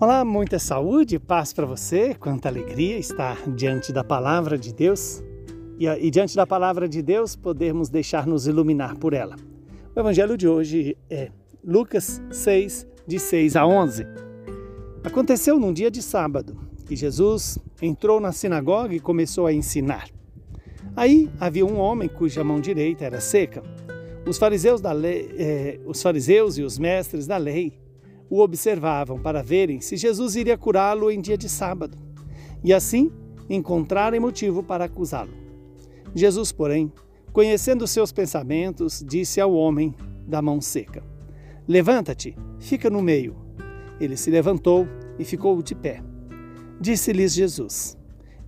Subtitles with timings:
[0.00, 5.24] Olá, muita saúde paz para você, quanta alegria estar diante da palavra de Deus
[5.76, 9.34] e, e, diante da palavra de Deus podermos deixar-nos iluminar por ela.
[9.96, 11.32] O evangelho de hoje é
[11.64, 14.06] Lucas 6, de 6 a 11.
[15.02, 20.08] Aconteceu num dia de sábado que Jesus entrou na sinagoga e começou a ensinar.
[20.94, 23.64] Aí havia um homem cuja mão direita era seca.
[24.24, 27.87] Os fariseus, da lei, eh, os fariseus e os mestres da lei
[28.30, 31.96] o observavam para verem se Jesus iria curá-lo em dia de sábado
[32.62, 33.10] e assim
[33.48, 35.32] encontrarem motivo para acusá-lo.
[36.14, 36.92] Jesus, porém,
[37.32, 39.94] conhecendo seus pensamentos, disse ao homem
[40.26, 41.02] da mão seca:
[41.66, 43.36] Levanta-te, fica no meio.
[44.00, 44.86] Ele se levantou
[45.18, 46.02] e ficou de pé.
[46.80, 47.96] Disse-lhes Jesus: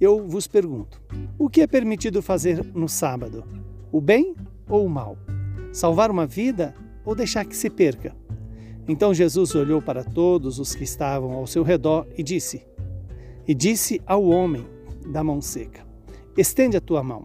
[0.00, 1.00] Eu vos pergunto:
[1.38, 3.44] o que é permitido fazer no sábado?
[3.90, 4.34] O bem
[4.68, 5.16] ou o mal?
[5.72, 8.14] Salvar uma vida ou deixar que se perca?
[8.88, 12.66] Então Jesus olhou para todos os que estavam ao seu redor e disse:
[13.46, 14.66] E disse ao homem
[15.12, 15.86] da mão seca:
[16.36, 17.24] Estende a tua mão.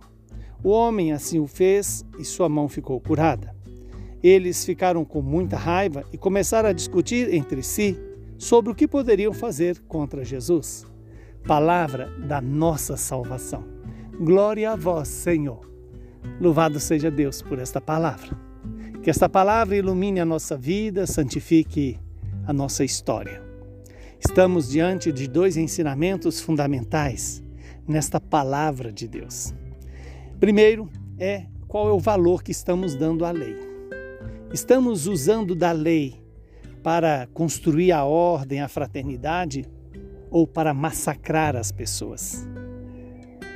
[0.62, 3.56] O homem assim o fez e sua mão ficou curada.
[4.22, 7.98] Eles ficaram com muita raiva e começaram a discutir entre si
[8.38, 10.86] sobre o que poderiam fazer contra Jesus.
[11.46, 13.66] Palavra da nossa salvação.
[14.20, 15.70] Glória a vós, Senhor.
[16.40, 18.53] Louvado seja Deus por esta palavra.
[19.04, 22.00] Que esta palavra ilumine a nossa vida, santifique
[22.48, 23.44] a nossa história.
[24.18, 27.44] Estamos diante de dois ensinamentos fundamentais
[27.86, 29.54] nesta palavra de Deus.
[30.40, 33.58] Primeiro é qual é o valor que estamos dando à lei.
[34.54, 36.24] Estamos usando da lei
[36.82, 39.66] para construir a ordem, a fraternidade
[40.32, 42.48] ou para massacrar as pessoas.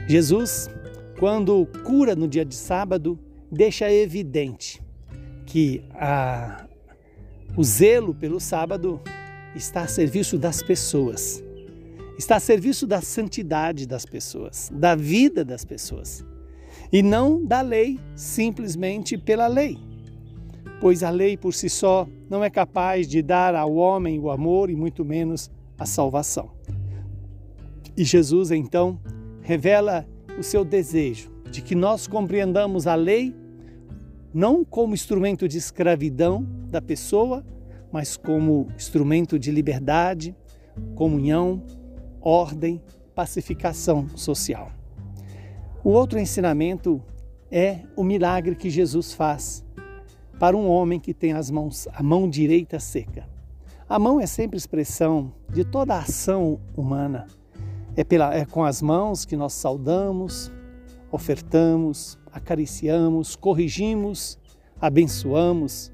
[0.10, 0.70] Jesus,
[1.18, 3.18] quando cura no dia de sábado,
[3.50, 4.86] deixa evidente
[5.48, 6.68] que a,
[7.56, 9.02] o zelo pelo sábado
[9.56, 11.44] está a serviço das pessoas,
[12.20, 16.24] está a serviço da santidade das pessoas, da vida das pessoas,
[16.92, 19.78] e não da lei simplesmente pela lei.
[20.82, 24.70] Pois a lei por si só não é capaz de dar ao homem o amor
[24.70, 25.50] e muito menos
[25.80, 26.52] a salvação.
[27.96, 29.00] E Jesus então
[29.42, 30.06] revela
[30.38, 33.34] o seu desejo de que nós compreendamos a lei
[34.38, 37.44] não como instrumento de escravidão da pessoa,
[37.92, 40.36] mas como instrumento de liberdade,
[40.94, 41.64] comunhão,
[42.22, 42.80] ordem,
[43.16, 44.72] pacificação social.
[45.84, 47.02] O outro ensinamento
[47.50, 49.66] é o milagre que Jesus faz
[50.38, 53.28] para um homem que tem as mãos, a mão direita seca.
[53.90, 57.26] A mão é sempre expressão de toda a ação humana.
[57.96, 60.52] É, pela, é com as mãos que nós saudamos,
[61.12, 64.38] ofertamos, acariciamos, corrigimos,
[64.80, 65.92] abençoamos,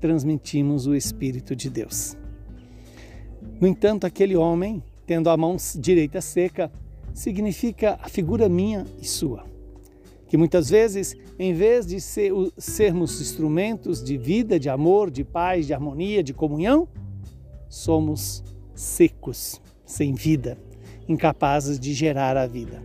[0.00, 2.16] transmitimos o Espírito de Deus.
[3.60, 6.70] No entanto, aquele homem, tendo a mão direita seca,
[7.12, 9.46] significa a figura minha e sua.
[10.26, 15.66] Que muitas vezes, em vez de ser, sermos instrumentos de vida, de amor, de paz,
[15.66, 16.88] de harmonia, de comunhão,
[17.68, 18.42] somos
[18.74, 20.58] secos, sem vida,
[21.08, 22.82] incapazes de gerar a vida.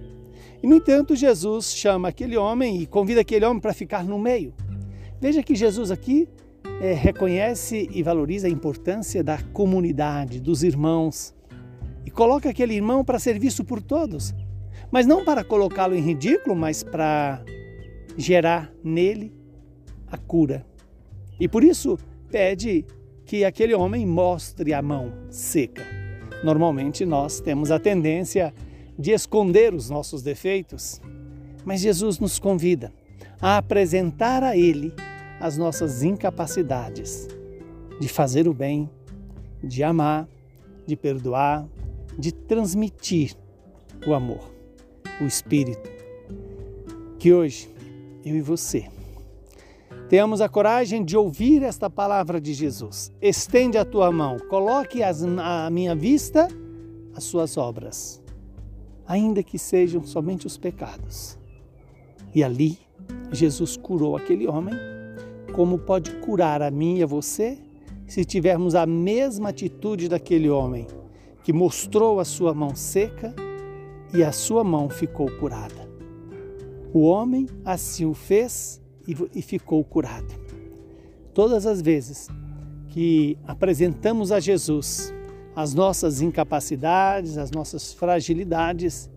[0.61, 4.53] E, no entanto, Jesus chama aquele homem e convida aquele homem para ficar no meio.
[5.21, 6.27] Veja que Jesus aqui
[6.81, 11.33] é, reconhece e valoriza a importância da comunidade, dos irmãos,
[12.05, 14.33] e coloca aquele irmão para ser visto por todos,
[14.91, 17.43] mas não para colocá-lo em ridículo, mas para
[18.17, 19.33] gerar nele
[20.07, 20.65] a cura.
[21.39, 21.97] E por isso
[22.29, 22.85] pede
[23.25, 25.85] que aquele homem mostre a mão seca.
[26.43, 28.53] Normalmente nós temos a tendência
[28.99, 31.01] de esconder os nossos defeitos,
[31.63, 32.91] mas Jesus nos convida
[33.41, 34.93] a apresentar a Ele
[35.39, 37.25] as nossas incapacidades
[37.97, 38.89] de fazer o bem,
[39.63, 40.27] de amar,
[40.85, 41.65] de perdoar,
[42.17, 43.37] de transmitir
[44.05, 44.51] o amor,
[45.21, 45.89] o Espírito.
[47.17, 47.69] Que hoje
[48.25, 48.85] eu e você
[50.09, 53.13] tenhamos a coragem de ouvir esta palavra de Jesus.
[53.21, 56.49] Estende a tua mão, coloque as, à minha vista
[57.15, 58.21] as suas obras
[59.09, 61.35] ainda que sejam somente os pecados.
[62.33, 62.77] E ali,
[63.31, 64.75] Jesus curou aquele homem,
[65.51, 67.57] como pode curar a mim e a você
[68.05, 70.85] se tivermos a mesma atitude daquele homem
[71.43, 73.33] que mostrou a sua mão seca
[74.13, 75.89] e a sua mão ficou curada.
[76.93, 78.79] O homem assim o fez
[79.33, 80.31] e ficou curado.
[81.33, 82.27] Todas as vezes
[82.89, 85.11] que apresentamos a Jesus
[85.59, 89.09] as nossas incapacidades, as nossas fragilidades.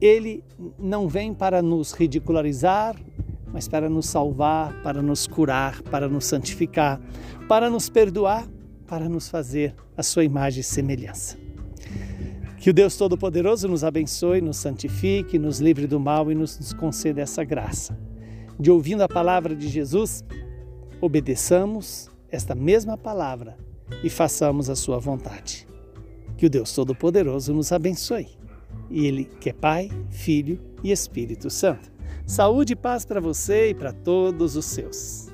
[0.00, 0.42] Ele
[0.78, 2.96] não vem para nos ridicularizar,
[3.52, 6.98] mas para nos salvar, para nos curar, para nos santificar,
[7.46, 8.48] para nos perdoar,
[8.86, 11.36] para nos fazer a sua imagem e semelhança.
[12.56, 16.72] Que o Deus Todo-Poderoso nos abençoe, nos santifique, nos livre do mal e nos, nos
[16.72, 17.94] conceda essa graça.
[18.58, 20.24] De ouvindo a palavra de Jesus,
[20.98, 23.67] obedeçamos esta mesma palavra
[24.02, 25.66] e façamos a sua vontade.
[26.36, 28.28] Que o Deus Todo-Poderoso nos abençoe.
[28.90, 31.90] E Ele que é Pai, Filho e Espírito Santo.
[32.26, 35.27] Saúde e paz para você e para todos os seus.